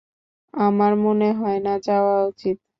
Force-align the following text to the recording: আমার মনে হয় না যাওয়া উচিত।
আমার 0.53 0.93
মনে 1.03 1.29
হয় 1.33 1.59
না 1.59 1.73
যাওয়া 1.87 2.15
উচিত। 2.29 2.57